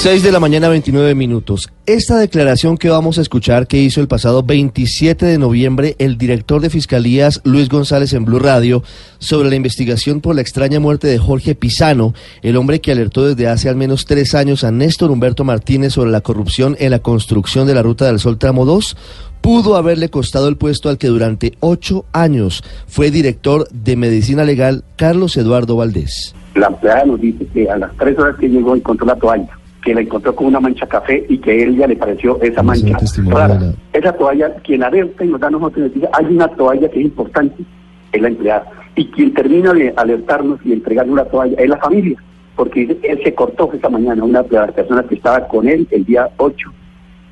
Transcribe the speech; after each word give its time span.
6 0.00 0.22
de 0.22 0.32
la 0.32 0.40
mañana 0.40 0.70
29 0.70 1.14
minutos. 1.14 1.70
Esta 1.84 2.16
declaración 2.16 2.78
que 2.78 2.88
vamos 2.88 3.18
a 3.18 3.20
escuchar 3.20 3.66
que 3.66 3.76
hizo 3.76 4.00
el 4.00 4.08
pasado 4.08 4.42
27 4.42 5.26
de 5.26 5.36
noviembre 5.36 5.94
el 5.98 6.16
director 6.16 6.62
de 6.62 6.70
Fiscalías 6.70 7.42
Luis 7.44 7.68
González 7.68 8.14
en 8.14 8.24
Blue 8.24 8.38
Radio 8.38 8.82
sobre 9.18 9.50
la 9.50 9.56
investigación 9.56 10.22
por 10.22 10.34
la 10.34 10.40
extraña 10.40 10.80
muerte 10.80 11.06
de 11.06 11.18
Jorge 11.18 11.54
Pisano, 11.54 12.14
el 12.40 12.56
hombre 12.56 12.80
que 12.80 12.92
alertó 12.92 13.26
desde 13.26 13.46
hace 13.46 13.68
al 13.68 13.76
menos 13.76 14.06
tres 14.06 14.34
años 14.34 14.64
a 14.64 14.70
Néstor 14.70 15.10
Humberto 15.10 15.44
Martínez 15.44 15.92
sobre 15.92 16.10
la 16.10 16.22
corrupción 16.22 16.76
en 16.78 16.92
la 16.92 17.00
construcción 17.00 17.66
de 17.66 17.74
la 17.74 17.82
Ruta 17.82 18.06
del 18.06 18.20
Sol 18.20 18.38
Tramo 18.38 18.64
2, 18.64 18.96
pudo 19.42 19.76
haberle 19.76 20.08
costado 20.08 20.48
el 20.48 20.56
puesto 20.56 20.88
al 20.88 20.96
que 20.96 21.08
durante 21.08 21.52
ocho 21.60 22.06
años 22.12 22.64
fue 22.86 23.10
director 23.10 23.68
de 23.68 23.96
Medicina 23.96 24.44
Legal 24.44 24.82
Carlos 24.96 25.36
Eduardo 25.36 25.76
Valdés. 25.76 26.34
La 26.54 26.68
empleada 26.68 27.04
nos 27.04 27.20
dice 27.20 27.46
que 27.52 27.68
a 27.70 27.76
las 27.76 27.94
tres 27.98 28.18
horas 28.18 28.36
que 28.40 28.48
llegó 28.48 28.74
encontró 28.74 29.06
la 29.06 29.14
toalla 29.16 29.59
que 29.82 29.94
la 29.94 30.02
encontró 30.02 30.34
con 30.34 30.46
una 30.46 30.60
mancha 30.60 30.86
café 30.86 31.24
y 31.28 31.38
que 31.38 31.50
a 31.50 31.54
él 31.54 31.76
ya 31.76 31.86
le 31.86 31.96
pareció 31.96 32.40
esa 32.42 32.62
mancha 32.62 32.98
rara. 33.26 33.58
Esa 33.92 34.12
toalla, 34.12 34.54
quien 34.62 34.82
alerta 34.82 35.24
y 35.24 35.28
nos 35.28 35.40
da 35.40 35.50
nosotros 35.50 35.92
dice, 35.94 36.08
hay 36.12 36.26
una 36.26 36.48
toalla 36.48 36.88
que 36.88 36.98
es 36.98 37.04
importante, 37.06 37.64
es 38.12 38.20
la 38.20 38.28
empleada. 38.28 38.70
Y 38.96 39.06
quien 39.06 39.32
termina 39.32 39.72
de 39.72 39.92
alertarnos 39.96 40.60
y 40.64 40.72
entregarle 40.72 41.12
una 41.12 41.24
toalla 41.24 41.56
es 41.58 41.68
la 41.68 41.78
familia, 41.78 42.22
porque 42.56 42.98
él 43.02 43.20
se 43.24 43.34
cortó 43.34 43.70
esa 43.72 43.88
mañana, 43.88 44.22
una 44.22 44.42
de 44.42 44.56
las 44.56 44.72
personas 44.72 45.06
que 45.06 45.14
estaba 45.14 45.46
con 45.48 45.66
él 45.68 45.88
el 45.90 46.04
día 46.04 46.28
8 46.36 46.70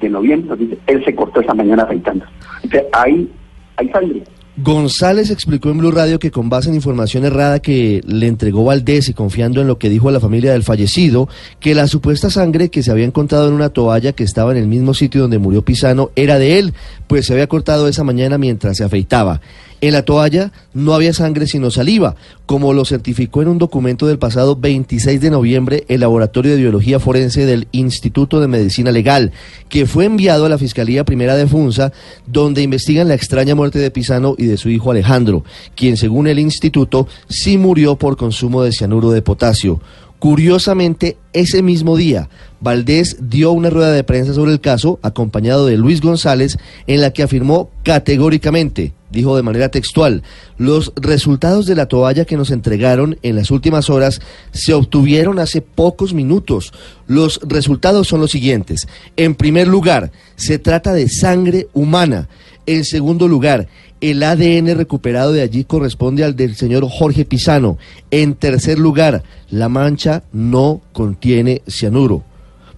de 0.01 0.09
noviembre, 0.09 0.49
nos 0.49 0.59
dice, 0.59 0.79
él 0.87 1.05
se 1.05 1.15
cortó 1.15 1.41
esa 1.41 1.55
mañana 1.55 1.83
afeitando. 1.83 2.24
Entonces 2.62 2.88
ahí 2.93 3.30
hay 3.77 3.88
sangre. 3.91 4.23
González 4.61 5.30
explicó 5.30 5.71
en 5.71 5.79
Blue 5.79 5.93
Radio 5.93 6.19
que 6.19 6.33
con 6.33 6.48
base 6.48 6.69
en 6.69 6.75
información 6.75 7.25
errada 7.25 7.61
que 7.61 8.01
le 8.05 8.27
entregó 8.27 8.65
Valdés 8.65 9.09
y 9.09 9.15
confiando 9.15 9.60
en 9.60 9.69
lo 9.69 9.79
que 9.79 9.88
dijo 9.88 10.09
a 10.09 10.13
la 10.13 10.19
familia 10.19 10.51
del 10.51 10.65
fallecido, 10.65 11.29
que 11.60 11.77
la 11.77 11.87
supuesta 11.87 12.29
sangre 12.29 12.69
que 12.69 12.82
se 12.82 12.91
había 12.91 13.05
encontrado 13.05 13.47
en 13.47 13.55
una 13.55 13.69
toalla 13.69 14.15
que 14.15 14.24
estaba 14.24 14.51
en 14.51 14.59
el 14.59 14.66
mismo 14.66 14.95
sitio 14.95 15.21
donde 15.21 15.38
murió 15.38 15.65
Pisano 15.65 16.10
era 16.16 16.41
de 16.41 16.59
él, 16.59 16.74
pues 17.07 17.27
se 17.27 17.35
había 17.35 17.47
cortado 17.47 17.87
esa 17.87 18.02
mañana 18.02 18.37
mientras 18.37 18.79
se 18.79 18.82
afeitaba. 18.82 19.41
En 19.80 19.93
la 19.93 20.02
toalla 20.02 20.51
no 20.75 20.93
había 20.93 21.13
sangre 21.13 21.47
sino 21.47 21.71
saliva, 21.71 22.16
como 22.49 22.73
lo 22.73 22.87
certificó 22.87 23.43
en 23.43 23.49
un 23.49 23.59
documento 23.59 24.07
del 24.07 24.18
pasado 24.18 24.57
26 24.57 25.21
de 25.21 25.29
noviembre 25.29 25.85
el 25.88 26.01
Laboratorio 26.01 26.52
de 26.52 26.57
Biología 26.57 26.99
Forense 26.99 27.45
del 27.45 27.68
Instituto 27.73 28.41
de 28.41 28.49
Medicina 28.49 28.91
Legal, 28.91 29.32
que 29.68 29.85
fue 29.85 30.07
enviado 30.07 30.46
a 30.46 30.49
la 30.49 30.57
Fiscalía 30.57 31.04
Primera 31.04 31.37
de 31.37 31.46
Funza, 31.46 31.93
donde 32.26 32.63
investigan 32.63 33.07
la 33.07 33.13
extraña 33.13 33.54
muerte 33.54 33.79
de 33.79 33.91
Pisano 33.91 34.35
y 34.38 34.46
de 34.46 34.57
su 34.57 34.71
hijo 34.71 34.91
Alejandro, 34.91 35.45
quien 35.76 35.99
según 35.99 36.26
el 36.26 36.38
instituto 36.38 37.07
sí 37.29 37.59
murió 37.59 37.96
por 37.96 38.16
consumo 38.16 38.63
de 38.63 38.73
cianuro 38.73 39.10
de 39.10 39.21
potasio. 39.21 39.82
Curiosamente, 40.19 41.19
ese 41.32 41.62
mismo 41.62 41.96
día, 41.96 42.29
Valdés 42.60 43.16
dio 43.21 43.52
una 43.52 43.71
rueda 43.71 43.93
de 43.93 44.04
prensa 44.04 44.34
sobre 44.34 44.52
el 44.52 44.60
caso, 44.60 44.98
acompañado 45.02 45.66
de 45.66 45.76
Luis 45.76 46.01
González, 46.01 46.59
en 46.87 47.01
la 47.01 47.12
que 47.12 47.23
afirmó 47.23 47.70
categóricamente, 47.85 48.93
dijo 49.10 49.37
de 49.37 49.43
manera 49.43 49.68
textual, 49.68 50.23
los 50.57 50.93
resultados 50.96 51.66
de 51.66 51.74
la 51.74 51.87
toalla 51.87 52.24
que 52.24 52.37
nos 52.37 52.51
entregaron 52.51 53.18
en 53.23 53.37
las 53.37 53.51
últimas 53.51 53.90
horas 53.90 54.20
se 54.52 54.74
obtuvieron 54.74 55.38
hace 55.38 55.60
pocos 55.60 56.15
minutos. 56.15 56.73
Los 57.07 57.40
resultados 57.46 58.09
son 58.09 58.20
los 58.20 58.30
siguientes. 58.30 58.88
En 59.16 59.35
primer 59.35 59.68
lugar, 59.68 60.10
se 60.37 60.59
trata 60.59 60.92
de 60.92 61.09
sangre 61.09 61.68
humana. 61.74 62.29
En 62.66 62.85
segundo 62.85 63.29
lugar, 63.29 63.68
el 64.00 64.22
ADN 64.22 64.76
recuperado 64.76 65.32
de 65.32 65.42
allí 65.42 65.65
corresponde 65.65 66.22
al 66.22 66.37
del 66.37 66.54
señor 66.54 66.87
Jorge 66.88 67.25
Pisano. 67.25 67.78
En 68.10 68.34
tercer 68.34 68.78
lugar, 68.78 69.25
la 69.50 69.69
mancha 69.69 70.22
no 70.32 70.81
contiene 70.92 71.18
cianuro. 71.66 72.25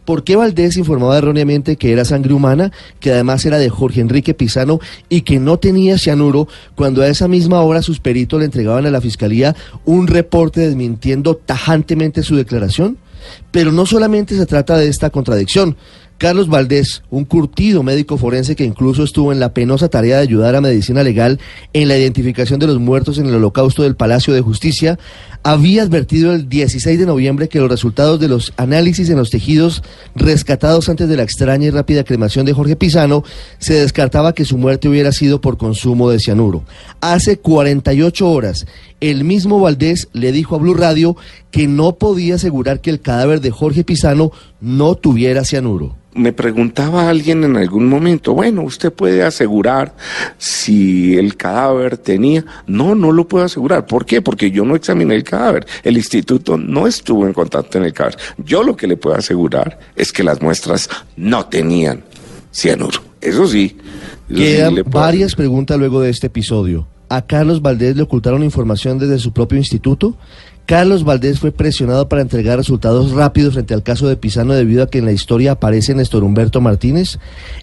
¿Por 0.04 0.24
qué 0.24 0.34
Valdés 0.34 0.76
informaba 0.76 1.18
erróneamente 1.18 1.76
que 1.76 1.92
era 1.92 2.04
sangre 2.04 2.32
humana, 2.32 2.72
que 2.98 3.12
además 3.12 3.44
era 3.44 3.58
de 3.58 3.68
Jorge 3.68 4.00
Enrique 4.00 4.34
Pisano 4.34 4.80
y 5.08 5.20
que 5.20 5.38
no 5.38 5.58
tenía 5.58 5.98
cianuro, 5.98 6.48
cuando 6.74 7.02
a 7.02 7.08
esa 7.08 7.28
misma 7.28 7.60
hora 7.60 7.82
sus 7.82 8.00
peritos 8.00 8.40
le 8.40 8.46
entregaban 8.46 8.86
a 8.86 8.90
la 8.90 9.00
fiscalía 9.00 9.54
un 9.84 10.06
reporte 10.06 10.60
desmintiendo 10.60 11.36
tajantemente 11.36 12.22
su 12.22 12.34
declaración? 12.34 12.98
Pero 13.50 13.70
no 13.70 13.86
solamente 13.86 14.36
se 14.36 14.46
trata 14.46 14.76
de 14.78 14.88
esta 14.88 15.10
contradicción. 15.10 15.76
Carlos 16.20 16.50
Valdés, 16.50 17.02
un 17.08 17.24
curtido 17.24 17.82
médico 17.82 18.18
forense 18.18 18.54
que 18.54 18.66
incluso 18.66 19.04
estuvo 19.04 19.32
en 19.32 19.40
la 19.40 19.54
penosa 19.54 19.88
tarea 19.88 20.16
de 20.16 20.24
ayudar 20.24 20.54
a 20.54 20.60
Medicina 20.60 21.02
Legal 21.02 21.40
en 21.72 21.88
la 21.88 21.96
identificación 21.96 22.60
de 22.60 22.66
los 22.66 22.78
muertos 22.78 23.16
en 23.16 23.24
el 23.24 23.36
holocausto 23.36 23.84
del 23.84 23.96
Palacio 23.96 24.34
de 24.34 24.42
Justicia, 24.42 24.98
había 25.42 25.82
advertido 25.82 26.34
el 26.34 26.46
16 26.46 26.98
de 26.98 27.06
noviembre 27.06 27.48
que 27.48 27.58
los 27.58 27.70
resultados 27.70 28.20
de 28.20 28.28
los 28.28 28.52
análisis 28.58 29.08
en 29.08 29.16
los 29.16 29.30
tejidos 29.30 29.82
rescatados 30.14 30.90
antes 30.90 31.08
de 31.08 31.16
la 31.16 31.22
extraña 31.22 31.68
y 31.68 31.70
rápida 31.70 32.04
cremación 32.04 32.44
de 32.44 32.52
Jorge 32.52 32.76
Pisano 32.76 33.24
se 33.56 33.72
descartaba 33.72 34.34
que 34.34 34.44
su 34.44 34.58
muerte 34.58 34.90
hubiera 34.90 35.12
sido 35.12 35.40
por 35.40 35.56
consumo 35.56 36.10
de 36.10 36.20
cianuro. 36.20 36.64
Hace 37.00 37.38
48 37.38 38.30
horas, 38.30 38.66
el 39.00 39.24
mismo 39.24 39.58
Valdés 39.58 40.08
le 40.12 40.32
dijo 40.32 40.54
a 40.54 40.58
Blue 40.58 40.74
Radio 40.74 41.16
que 41.50 41.66
no 41.66 41.94
podía 41.94 42.34
asegurar 42.34 42.82
que 42.82 42.90
el 42.90 43.00
cadáver 43.00 43.40
de 43.40 43.52
Jorge 43.52 43.84
Pisano 43.84 44.32
no 44.60 44.96
tuviera 44.96 45.46
cianuro 45.46 45.96
me 46.12 46.32
preguntaba 46.32 47.08
alguien 47.08 47.44
en 47.44 47.56
algún 47.56 47.88
momento, 47.88 48.34
bueno, 48.34 48.62
usted 48.62 48.92
puede 48.92 49.22
asegurar 49.22 49.94
si 50.38 51.16
el 51.16 51.36
cadáver 51.36 51.96
tenía. 51.98 52.44
No, 52.66 52.94
no 52.94 53.12
lo 53.12 53.28
puedo 53.28 53.44
asegurar. 53.44 53.86
¿Por 53.86 54.04
qué? 54.06 54.20
Porque 54.20 54.50
yo 54.50 54.64
no 54.64 54.74
examiné 54.74 55.14
el 55.14 55.24
cadáver. 55.24 55.66
El 55.82 55.96
instituto 55.96 56.56
no 56.56 56.86
estuvo 56.86 57.26
en 57.26 57.32
contacto 57.32 57.78
en 57.78 57.84
el 57.84 57.92
cadáver. 57.92 58.18
Yo 58.38 58.62
lo 58.62 58.76
que 58.76 58.86
le 58.86 58.96
puedo 58.96 59.16
asegurar 59.16 59.78
es 59.94 60.12
que 60.12 60.24
las 60.24 60.42
muestras 60.42 60.88
no 61.16 61.46
tenían 61.46 62.02
cianuro. 62.52 63.00
Eso 63.20 63.46
sí. 63.46 63.76
Quedan 64.28 64.82
varias 64.86 65.34
preguntas 65.34 65.78
luego 65.78 66.00
de 66.00 66.10
este 66.10 66.28
episodio. 66.28 66.86
¿A 67.08 67.26
Carlos 67.26 67.60
Valdés 67.60 67.96
le 67.96 68.02
ocultaron 68.02 68.44
información 68.44 68.98
desde 68.98 69.18
su 69.18 69.32
propio 69.32 69.58
instituto? 69.58 70.16
Carlos 70.70 71.02
Valdés 71.02 71.40
fue 71.40 71.50
presionado 71.50 72.08
para 72.08 72.22
entregar 72.22 72.56
resultados 72.56 73.10
rápidos 73.10 73.54
frente 73.54 73.74
al 73.74 73.82
caso 73.82 74.06
de 74.06 74.16
Pisano 74.16 74.54
debido 74.54 74.84
a 74.84 74.86
que 74.86 74.98
en 74.98 75.04
la 75.04 75.10
historia 75.10 75.50
aparece 75.50 75.96
Néstor 75.96 76.22
Humberto 76.22 76.60
Martínez. 76.60 77.18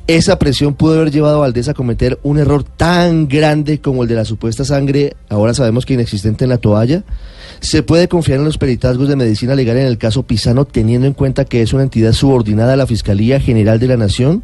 Esa 0.07 0.37
presión 0.37 0.73
pudo 0.73 0.95
haber 0.95 1.09
llevado 1.09 1.37
a 1.37 1.39
Valdés 1.39 1.69
a 1.69 1.73
cometer 1.73 2.19
un 2.23 2.37
error 2.37 2.65
tan 2.65 3.29
grande 3.29 3.79
como 3.79 4.03
el 4.03 4.09
de 4.09 4.15
la 4.15 4.25
supuesta 4.25 4.65
sangre, 4.65 5.15
ahora 5.29 5.53
sabemos 5.53 5.85
que 5.85 5.93
inexistente 5.93 6.43
en 6.43 6.49
la 6.49 6.57
toalla. 6.57 7.05
¿Se 7.61 7.81
puede 7.81 8.09
confiar 8.09 8.39
en 8.39 8.45
los 8.45 8.57
peritazgos 8.57 9.07
de 9.07 9.15
medicina 9.15 9.55
legal 9.55 9.77
en 9.77 9.87
el 9.87 9.97
caso 9.97 10.23
Pisano 10.23 10.65
teniendo 10.65 11.07
en 11.07 11.13
cuenta 11.13 11.45
que 11.45 11.61
es 11.61 11.71
una 11.71 11.83
entidad 11.83 12.11
subordinada 12.11 12.73
a 12.73 12.77
la 12.77 12.87
Fiscalía 12.87 13.39
General 13.39 13.79
de 13.79 13.87
la 13.87 13.95
Nación? 13.95 14.43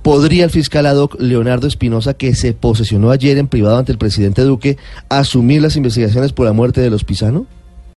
¿Podría 0.00 0.44
el 0.44 0.50
fiscal 0.50 0.86
ad 0.86 0.96
hoc 0.96 1.20
Leonardo 1.20 1.66
Espinosa, 1.66 2.14
que 2.14 2.34
se 2.34 2.54
posesionó 2.54 3.10
ayer 3.10 3.36
en 3.36 3.48
privado 3.48 3.76
ante 3.76 3.92
el 3.92 3.98
presidente 3.98 4.44
Duque, 4.44 4.78
asumir 5.10 5.60
las 5.60 5.76
investigaciones 5.76 6.32
por 6.32 6.46
la 6.46 6.54
muerte 6.54 6.80
de 6.80 6.88
los 6.88 7.04
Pisano? 7.04 7.46